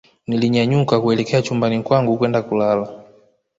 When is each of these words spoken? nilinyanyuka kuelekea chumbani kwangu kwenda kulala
nilinyanyuka 0.27 1.01
kuelekea 1.01 1.41
chumbani 1.41 1.83
kwangu 1.83 2.17
kwenda 2.17 2.41
kulala 2.41 3.03